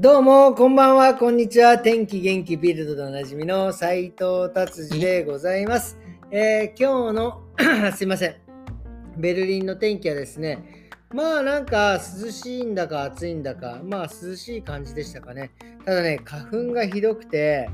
[0.00, 1.76] どうも、こんばんは、こんにちは。
[1.76, 5.98] 天気元気ビルドでおなじみの斉藤達治でございます。
[6.30, 7.42] えー今日の、
[7.96, 8.36] すいません。
[9.16, 15.50] ベルリンの天気はですね、まあなんか涼しいんだか暑いんだか、まあ涼しい感じでしたかね。
[15.84, 17.68] ただね、花粉がひどくて、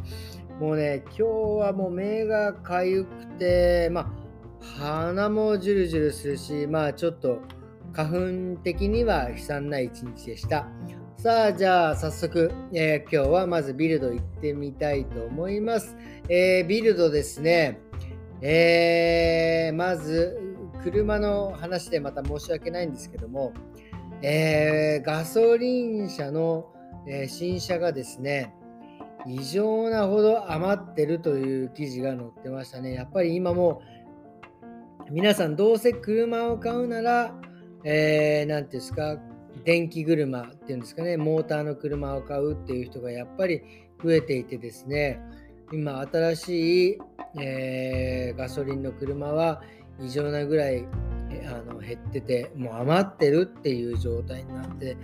[0.58, 1.22] もうね、今日
[1.60, 4.06] はもう目がかゆくて、まあ
[4.78, 7.40] 鼻もジュルジュルするし、まあちょっと
[7.92, 10.66] 花粉的には悲惨な一日でした。
[11.24, 15.96] さあ、じゃあ早速、えー今日はまずビルド行ってみたいと思います。
[16.28, 17.80] えービルドですね、
[18.42, 20.38] えーまず
[20.82, 23.54] 車の話でまた申し訳ないんですけども、
[24.20, 26.70] えガソリン車の、
[27.08, 28.54] え新車がですね、
[29.26, 32.92] 異常なほど余ってるという記事が載ってましたね。
[32.92, 33.80] やっぱり今も
[35.10, 37.34] 皆さんどうせ車を買うなら、
[37.82, 39.18] えー、ていうんですか、
[39.64, 43.62] 電気車っていうんですかね、モーターの車を買うっていう人がやっぱり
[44.02, 45.20] 増えていてですね、
[45.72, 46.98] 今新しい、
[47.40, 49.62] えーガソリンの車は
[50.00, 50.86] 異常なぐらい
[51.46, 54.96] あの減ってて、もう余ってるっていう状態になって、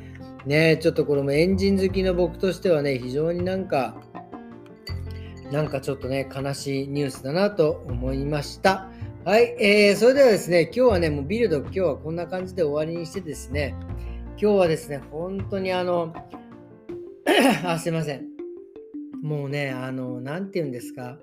[0.46, 3.96] ね、ちょっとこれもエンジン好きの僕としてはね、非常になんか、
[5.50, 8.88] なんかちょっとね、悲しいニュースだなと思いました。
[9.24, 13.74] はい、えー、それではですね、今日はね、もうビルド、今日はこんな感じで終わりにしてですね、
[14.42, 16.14] 今日はですね、本当にあの、
[17.62, 18.26] あ、すいません。
[19.22, 21.18] もうね、あの、なんて言うんですか、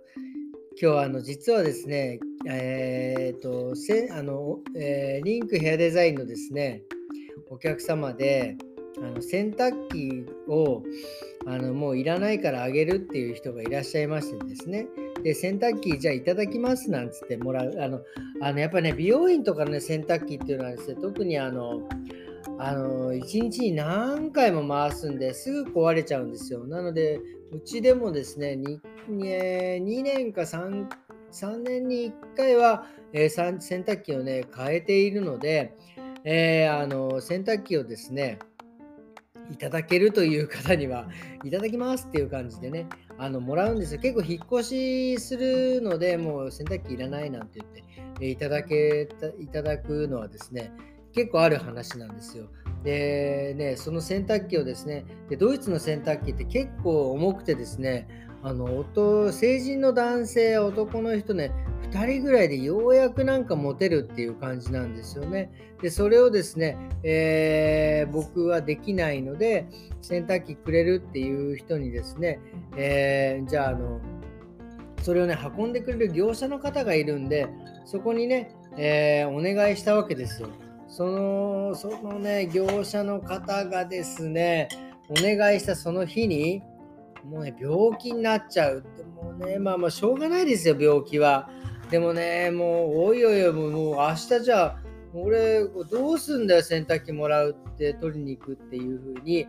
[0.80, 6.84] 今日あの、実はですね、えー、と、せあの、えーリンクヘアデザインのですね、
[7.50, 8.56] お客様で、
[9.00, 10.84] あの洗濯機を
[11.46, 14.88] あのもういらないからあげるっていう人がいらっしゃいましてですね。
[15.24, 17.74] で、洗濯機じゃあいただきますなんつってもらう。
[17.80, 18.02] あの、
[18.42, 21.82] あのやっぱね、美容院とかのね、洗濯機っていうのはですね、特にあの、
[22.60, 26.66] あの、一日に何回も回すんですぐ壊れちゃうんですよ。
[26.66, 27.20] なので、
[27.52, 28.60] うちでもですね、
[29.10, 30.88] 2, 2年か 3,
[31.32, 35.76] 3年に1回は、えー洗濯機をね、変えているので、
[36.24, 38.40] えーあの洗濯機をですね、
[39.52, 41.08] いただけるという方には、
[41.44, 44.02] いただきますっていう感じでね、あのもらうんですよ。
[44.02, 47.84] 結構引っ越しするので、もう洗濯機いらないなんて言って、
[48.22, 50.72] えいただけたいただくのはですね、
[51.18, 52.46] 結構ある話なんですよ。
[52.84, 58.08] でね、その洗濯機をですねで、ドイツの洗濯機って結構重くてですね、
[58.44, 58.86] あの
[59.32, 61.52] 成人の男性、男の人ね、
[61.92, 65.52] 2人ぐらいでようやくなんか持てるっていう感じなんですよね。
[65.82, 69.66] で、それをですね、えー僕はできないので、
[70.02, 72.40] 洗濯機くれるっていう人にですね、
[72.78, 74.00] えーじゃあ、あの、
[75.02, 77.48] それをね、運んでくれる業者の方がいるんで、
[77.86, 80.50] そこにね、えーお願いしたわけですよ。
[80.88, 84.70] その、そのね、業者の方がですね、
[85.10, 86.62] お願いしたその日に、
[87.26, 91.50] もうね、病気になっちゃうって、もうね、まあまあ、しょうがないですよ、病気は。
[91.92, 94.84] でもね、もう、おいおいおい、もう明日じゃあ、
[95.14, 99.48] 俺、どうすんだよ、洗濯機もらうって、取りに行くっていう風に、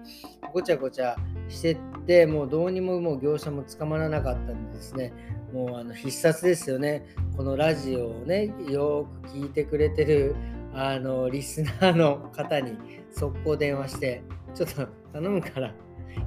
[0.52, 1.16] ごちゃごちゃ
[1.48, 5.12] してって、もうどうにももう業者も捕まらなかったんでですね、
[5.52, 7.04] もうあの必殺ですよね。
[7.36, 10.34] このラジオをね、よく聞いてくれてる、
[10.80, 12.78] あの、リスナーの方に
[13.10, 14.22] 速攻電話して、
[14.54, 15.74] ちょっと頼むから、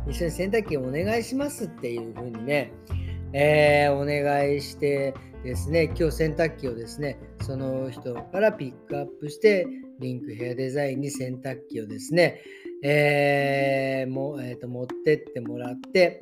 [0.10, 2.74] 一緒に洗濯機お願いしますっていう風にね、
[3.34, 5.14] えーお願いして
[5.46, 9.66] ですね、今日洗濯機をですね、その人からピックアップして、
[10.00, 12.42] リンクヘアデザインに洗濯機をですね、
[12.84, 16.20] えーもえーと持ってってもらって、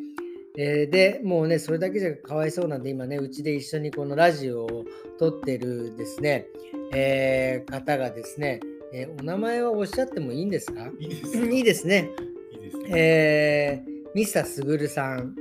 [0.55, 4.85] えーで、もうね、それだけじゃかわいそうなんで、今ね、うちで一緒にこのラジオを
[5.17, 6.45] 撮ってるですね、
[6.93, 8.59] えー方がですね、
[8.93, 10.89] えーお名前はおっしゃってもいいんですか？
[10.99, 11.37] いいです。
[11.37, 12.09] いいですね。
[12.51, 12.77] いいです。
[12.95, 15.35] えーミスターすぐるさん、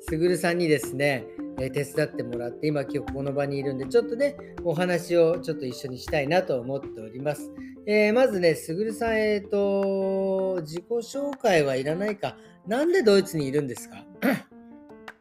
[0.00, 1.26] すぐるさんにですね、
[1.58, 7.50] えー手伝ってもらって、今今日ここの場にいるんで、ちょっとね、お話をちょっと一緒にしたいなと思っております。
[7.86, 12.36] えーまずね、すぐるさん、えっ、と、自己紹介はいらないか。
[12.66, 14.06] なんでドイツにいるんですか？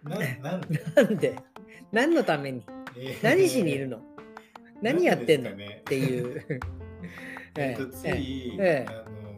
[0.03, 0.18] な
[0.50, 1.36] なんで、なんで？
[1.91, 2.63] 何のために？
[2.97, 4.00] えー何しにいるの？
[4.83, 5.51] 何やってんの？
[5.51, 6.44] ねっていう。
[7.57, 8.85] えっと、つい、え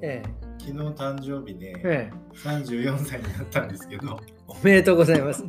[0.01, 0.23] え
[0.57, 5.43] 昨日誕生日でええ34歳になったんですけど、おめでとうございます。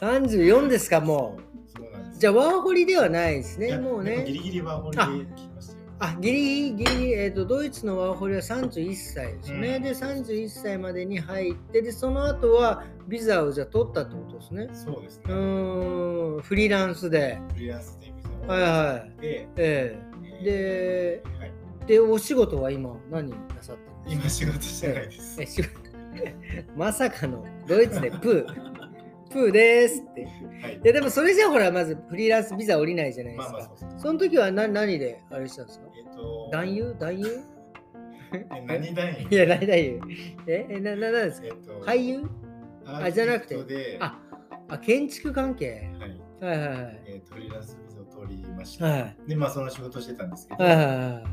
[0.00, 2.18] 34ですか、もう。
[2.18, 4.24] じゃあ、ワーホリではないですね、もうでギね。
[4.24, 5.78] リギリワーホリで聞きましたよ。
[5.98, 9.76] あ、ギリギリ、えーと、ドイツのワーホリは31歳ですね。
[9.76, 14.68] うんで、31歳までに入って、で、その後はビザをじゃあ取ったってことですね。
[14.72, 15.24] うそうですね。
[15.34, 17.38] ーん、フリーランスで。
[17.54, 18.12] フリーランスで
[18.46, 19.20] はいはい。
[19.20, 19.98] で、え
[20.40, 21.52] えで、はい
[21.86, 24.46] で、お仕事は今何なさってるんですか？
[24.46, 25.46] 今仕事してないですえ。
[25.46, 25.70] 仕事
[26.76, 28.76] まさかのドイツでプー。
[29.30, 30.20] プーですって。
[30.22, 30.30] いは
[30.70, 30.80] い。
[30.84, 33.52] やでもそれじゃほらまずフリーランスビザ降りないじゃないですか。
[33.52, 35.86] まあまあその時は何何であれしたんですか？
[35.96, 36.96] えっと、男優？
[36.98, 37.40] 男優？
[38.32, 39.26] え何男優？
[39.30, 40.00] いや、何男優？
[40.46, 41.46] え、えな、な、なんですか？
[41.48, 42.22] えっと、俳優？
[42.86, 44.18] あじゃなくてあ、
[44.68, 45.90] あ、建築関係？
[45.98, 46.54] はい。
[46.54, 47.02] はいはいはい。
[47.06, 48.84] えー、フリーランスビザを取りました。
[48.86, 50.64] はいで、まあその仕事してたんですけど。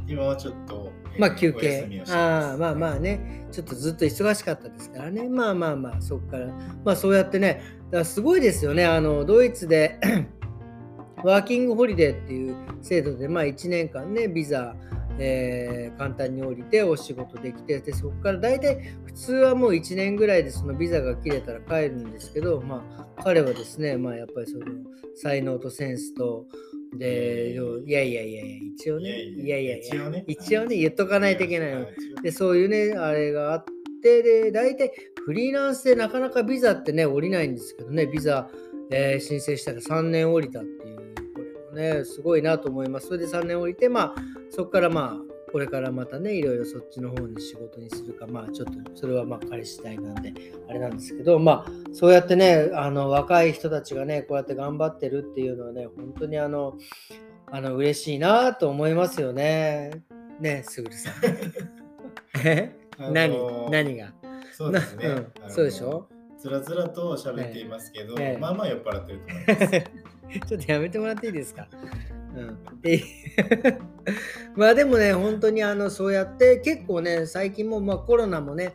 [0.08, 5.30] 今はちょっと、えーまあ休憩ああ、まあまあね、ちょっとずっと忙しかったですからね。
[5.30, 6.48] まあまあまあ、そこから。
[6.84, 8.86] まあそうやってね、だからすごいですよね。
[8.86, 10.00] あの、ドイツで
[11.24, 14.76] ワーキングホリデーっていう制度で、まあ1年間ね、ビザ、
[15.20, 22.84] えー簡単に降りてお仕事できて、でそこから大体普通はもう1年ぐらいでそのビザが切れたら帰るんですけど、ま
[23.18, 24.66] あ彼はですね、まあやっぱりその
[25.16, 26.46] 才能とセンスと、
[26.98, 27.56] で、
[27.86, 31.86] いやいやいやいや、一応ね、いやいや一応ね、一応ね、言っとかないといけないの。
[32.22, 33.66] で、そういうね、あれがあっ
[34.02, 34.92] て、で、大体
[35.26, 38.50] フリーランスでなかなかビザってね、降りないんですけどね、ビザ、
[38.92, 40.98] えー申請したら3年降りたっていう、
[41.34, 41.42] こ
[41.76, 43.08] れもね、すごいなと思います。
[43.08, 44.16] それで3年降りて、まあ、
[44.50, 50.34] そこからまあ、これからまたね、いろいろそっちの方に仕事にするか、まあ、ちょっと、それはまあ、彼次第なんで、
[50.68, 56.76] あれなんですけど、まあ、そうやってね、あの、若い人たちがね、こうやって頑張ってるっていうのはね、本当にあの、
[57.52, 60.04] あの、嬉しいなと思いますよね。
[60.40, 61.14] ね、すぐるさん。
[62.46, 62.76] え？
[62.98, 64.14] あの何何が？
[64.52, 65.08] そうですね。
[65.08, 66.08] うんそうでしょ？
[66.40, 70.48] つらつらと喋っていますけど、ええまあまあ酔っ払ってると思います。
[70.50, 71.68] ちょっとやめてもらっていいですか？
[72.36, 72.42] う
[72.76, 73.04] ん、で
[74.56, 78.74] まあでもね、本当にあのそうやって結構ね、最近もまあコロナもね、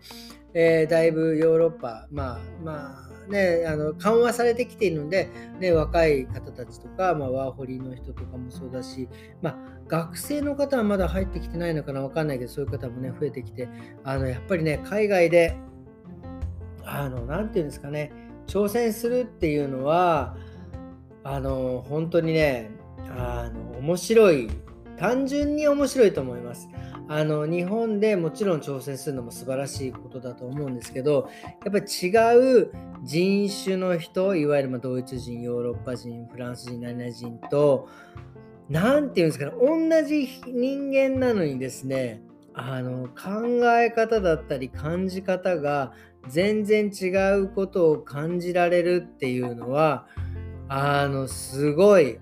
[0.54, 9.08] えーだいぶヨーロッパ、まあまあね、あの緩和されてきているので、ね、若い方たちとか、まあ、ワーホリの人とかもそうだし、
[9.42, 9.56] まあ、
[9.86, 13.68] 学生の方はまだ入ってきてないのかな、わかんないけど、そういう方もね、増えてきて、
[14.02, 15.56] あのやっぱりね、海外で、
[16.84, 18.12] あの、なんていうんですかね、
[18.46, 20.36] 挑戦するっていうのは、
[21.22, 22.70] あの、本当にね、
[23.08, 24.48] あの、面白い、
[24.96, 26.68] 単純に面白いと思います。
[27.08, 31.28] あの、日本でもちろん挑戦するのも素晴らしいことだと思うんですけど、
[31.64, 32.72] やっぱり違う
[33.04, 37.88] 人種の人、いわゆるまあドイツ人、ヨーロッパ人、フランス人、何々人と、
[38.68, 42.22] なんていうんですかね、同じ人間なのにですね、
[42.60, 45.92] あの考え方だったり感じ方が
[46.28, 47.06] 全然違
[47.38, 50.06] うことを感じられるっていうのは
[50.68, 52.18] あのすごい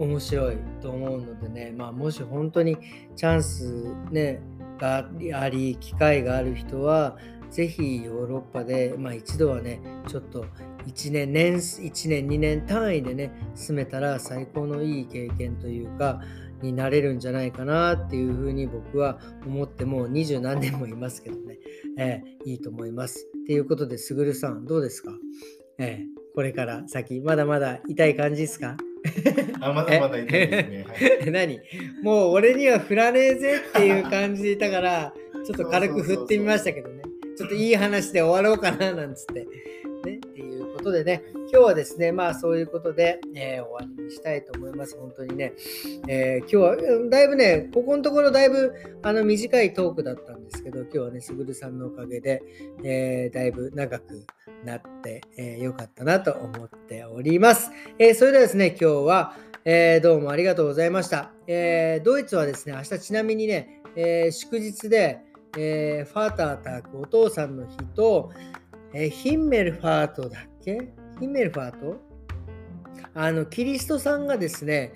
[0.00, 2.76] 面白いと思うのでね、まあ、もし本当に
[3.16, 4.40] チャンス、ね、
[4.78, 7.16] があり機会がある人は
[7.50, 10.46] ぜひヨーロッパで、まあ、一度はねちょっと
[10.86, 16.22] 1年年1年2年単位でね住めたら最高のいい経験というか
[16.62, 21.58] になれるんじゃないかなっていうふうに僕は思ってもう二十何年もいますけどね、
[21.98, 23.26] えーいいと思います。
[23.42, 25.10] っていうことで、すぐるさん、どうですか、
[25.78, 28.76] えーこれから先、まだまだ痛い感じですか？
[29.60, 30.84] あ、まだまだいいですね。
[30.88, 31.60] はいえ何？
[32.02, 35.14] もう俺には振らねえぜっていう感じでいたから、
[35.46, 37.02] ちょっと軽く振ってみましたけどね。
[37.36, 39.46] ちょっといい話で終わろうかななんつって。
[40.04, 44.96] ね、っていうことでね、今日はですね、まあそういうことで、えー終わりにしたいと思います。
[44.96, 45.52] 本当にね。
[46.08, 48.72] えー今日はうんだいぶね、ここのところだいぶ
[49.02, 52.42] あの短いトークだったんですけど、今日はね、すぐるさんのおかげで、
[52.82, 54.24] えーだいぶ長く
[54.64, 57.70] なって、えーかったなと思っております。
[57.98, 61.30] えーそれではですね、今日は、えーどうもありがとうございました。
[61.46, 65.20] えドイツはですね、明日ちなみにね、え祝日で、
[65.56, 68.30] えファーターターク、お父さんの日と、
[68.92, 70.92] えヒンメルファートだっけ？
[71.18, 71.96] ヒンメルファート？
[73.14, 74.92] あの、キリストさんがですね、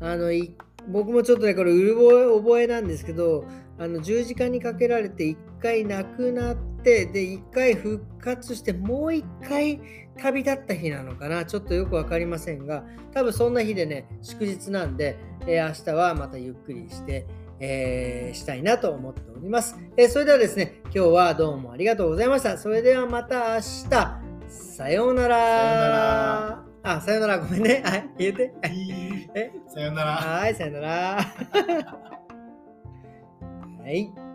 [0.00, 0.54] あの、い
[0.88, 1.96] 僕もちょっとね、これ、うる
[2.38, 3.44] 覚えなんですけど、
[3.78, 6.75] あの十字架にかけられて一回亡くなって
[7.06, 9.80] で一回復活してもう一回
[10.18, 11.44] 旅立った日なのかな？
[11.44, 15.16] ちょっとよく分かりませんが多分そんな日でね祝日なんで、
[15.46, 17.26] えー明日はまたゆっくりして、
[17.60, 22.56] えーしたいなと思っております、えーそれではですね今日はどうもありがとうございました。
[22.56, 24.20] それではまた明日。
[24.48, 25.36] さようなら。
[25.36, 26.64] さようなら。
[26.84, 27.38] あさようなら。
[27.40, 27.82] ごめんね。
[27.84, 28.54] はい言えて。
[29.34, 29.50] え？
[29.66, 30.12] さよなら。
[30.12, 30.86] はいさようなら。
[33.82, 34.10] はい